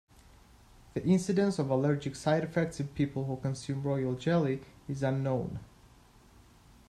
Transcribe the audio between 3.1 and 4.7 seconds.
who consume royal jelly